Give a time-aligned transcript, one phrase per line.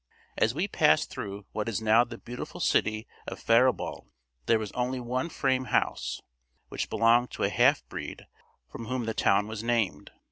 [0.35, 4.07] As we passed through what is now the beautiful city of Faribault,
[4.47, 6.23] there was only one frame house,
[6.69, 8.25] which belonged to a half breed
[8.67, 10.09] from whom the town was named.